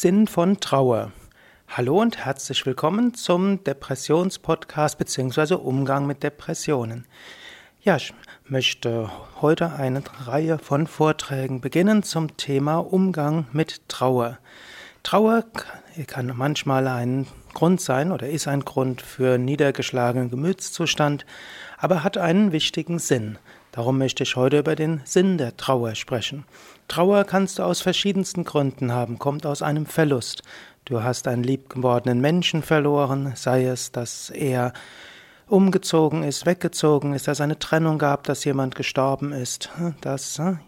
[0.00, 1.12] Sinn von Trauer.
[1.68, 5.54] Hallo und herzlich willkommen zum Depressionspodcast bzw.
[5.54, 7.06] Umgang mit Depressionen.
[7.82, 8.14] Ja, ich
[8.48, 9.10] möchte
[9.42, 14.38] heute eine Reihe von Vorträgen beginnen zum Thema Umgang mit Trauer.
[15.02, 15.44] Trauer
[16.06, 21.26] kann manchmal ein Grund sein oder ist ein Grund für niedergeschlagenen Gemütszustand,
[21.76, 23.38] aber hat einen wichtigen Sinn.
[23.72, 26.44] Darum möchte ich heute über den Sinn der Trauer sprechen.
[26.88, 30.42] Trauer kannst du aus verschiedensten Gründen haben, kommt aus einem Verlust.
[30.84, 34.74] Du hast einen liebgewordenen Menschen verloren, sei es, dass er
[35.48, 39.70] umgezogen ist, weggezogen ist, dass es eine Trennung gab, dass jemand gestorben ist,
[40.02, 40.60] dass hm,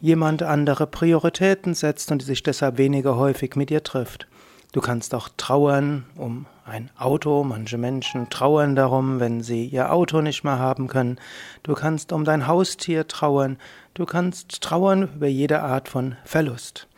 [0.00, 4.28] jemand andere Prioritäten setzt und sich deshalb weniger häufig mit dir trifft.
[4.72, 7.44] Du kannst auch trauern um ein Auto.
[7.44, 11.18] Manche Menschen trauern darum, wenn sie ihr Auto nicht mehr haben können.
[11.62, 13.58] Du kannst um dein Haustier trauern.
[13.92, 16.88] Du kannst trauern über jede Art von Verlust.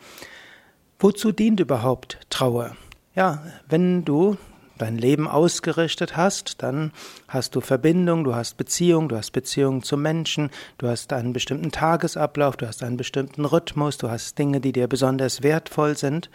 [0.99, 2.77] Wozu dient überhaupt Trauer?
[3.13, 4.37] Ja, wenn du
[4.77, 6.91] dein Leben ausgerichtet hast, dann
[7.27, 11.71] hast du Verbindung, du hast Beziehung, du hast Beziehung zu Menschen, du hast einen bestimmten
[11.71, 16.29] Tagesablauf, du hast einen bestimmten Rhythmus, du hast Dinge, die dir besonders wertvoll sind.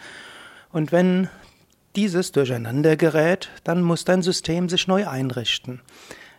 [0.71, 1.29] Und wenn
[1.95, 5.81] dieses durcheinander gerät, dann muss dein System sich neu einrichten.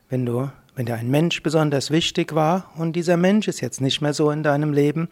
[0.09, 4.01] Wenn du, wenn dir ein Mensch besonders wichtig war und dieser Mensch ist jetzt nicht
[4.01, 5.09] mehr so in deinem Leben,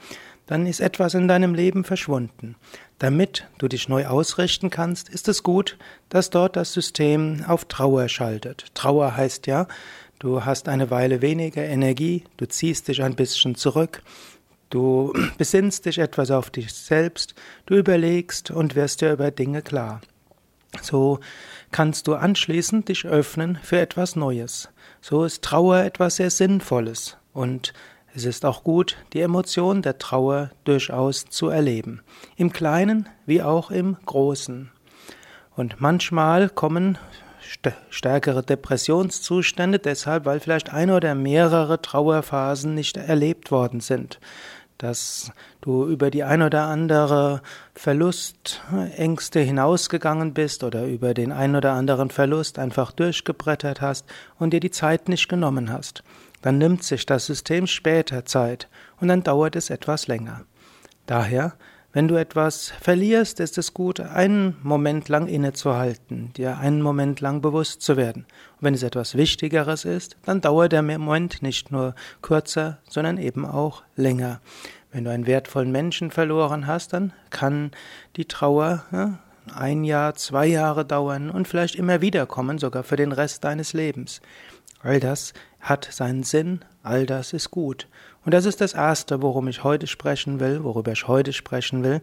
[0.46, 2.56] dann ist etwas in deinem Leben verschwunden.
[2.98, 8.08] Damit du dich neu ausrichten kannst, ist es gut, dass dort das System auf Trauer
[8.08, 8.66] schaltet.
[8.74, 9.68] Trauer heißt ja,
[10.18, 14.02] du hast eine Weile weniger Energie, du ziehst dich ein bisschen zurück,
[14.70, 17.34] Du besinnst dich etwas auf dich selbst,
[17.66, 20.00] du überlegst und wirst dir über Dinge klar.
[20.80, 21.18] So
[21.72, 24.68] kannst du anschließend dich öffnen für etwas Neues.
[25.00, 27.72] So ist Trauer etwas sehr Sinnvolles und
[28.14, 32.02] es ist auch gut, die Emotion der Trauer durchaus zu erleben.
[32.36, 34.70] Im Kleinen wie auch im Großen.
[35.56, 36.98] Und manchmal kommen
[37.90, 44.20] stärkere Depressionszustände deshalb, weil vielleicht ein oder mehrere Trauerphasen nicht erlebt worden sind
[44.82, 45.30] dass
[45.60, 47.42] du über die ein oder andere
[47.74, 54.06] Verlustängste hinausgegangen bist oder über den ein oder anderen Verlust einfach durchgebrettert hast
[54.38, 56.02] und dir die Zeit nicht genommen hast.
[56.42, 58.68] Dann nimmt sich das System später Zeit
[59.00, 60.42] und dann dauert es etwas länger.
[61.06, 61.54] Daher,
[61.92, 67.40] wenn du etwas verlierst, ist es gut, einen Moment lang innezuhalten, dir einen Moment lang
[67.40, 68.26] bewusst zu werden.
[68.58, 73.44] Und wenn es etwas Wichtigeres ist, dann dauert der Moment nicht nur kürzer, sondern eben
[73.44, 74.40] auch länger.
[74.92, 77.72] Wenn du einen wertvollen Menschen verloren hast, dann kann
[78.16, 79.18] die Trauer ja,
[79.52, 83.72] ein Jahr, zwei Jahre dauern und vielleicht immer wieder kommen, sogar für den Rest deines
[83.72, 84.20] Lebens.
[84.82, 87.86] All das hat seinen Sinn, all das ist gut.
[88.24, 92.00] Und das ist das Erste, worum ich heute sprechen will, worüber ich heute sprechen will.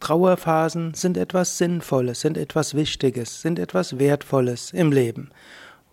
[0.00, 5.30] Trauerphasen sind etwas Sinnvolles, sind etwas Wichtiges, sind etwas Wertvolles im Leben.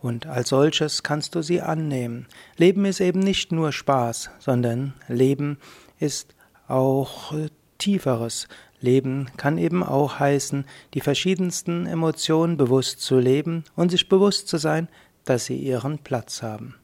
[0.01, 2.27] Und als solches kannst du sie annehmen.
[2.57, 5.59] Leben ist eben nicht nur Spaß, sondern Leben
[5.99, 6.33] ist
[6.67, 7.33] auch
[7.77, 8.47] tieferes.
[8.79, 10.65] Leben kann eben auch heißen,
[10.95, 14.87] die verschiedensten Emotionen bewusst zu leben und sich bewusst zu sein,
[15.25, 16.75] dass sie ihren Platz haben.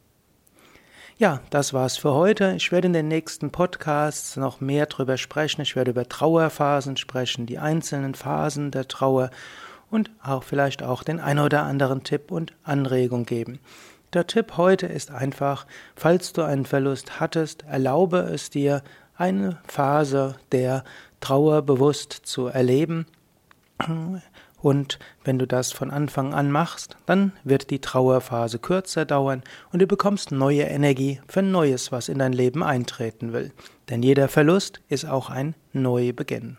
[1.19, 2.53] Ja, das war's für heute.
[2.57, 5.61] Ich werde in den nächsten Podcasts noch mehr drüber sprechen.
[5.61, 9.31] Ich werde über Trauerphasen sprechen, die einzelnen Phasen der Trauer
[9.89, 13.59] und auch vielleicht auch den ein oder anderen Tipp und Anregung geben.
[14.13, 15.65] Der Tipp heute ist einfach,
[15.95, 18.83] falls du einen Verlust hattest, erlaube es dir,
[19.15, 20.83] eine Phase der
[21.19, 23.07] Trauer bewusst zu erleben.
[24.59, 29.81] Und wenn du das von Anfang an machst, dann wird die Trauerphase kürzer dauern und
[29.81, 33.51] du bekommst neue Energie für Neues, was in dein Leben eintreten will.
[33.89, 36.57] Denn jeder Verlust ist auch ein Neubeginn.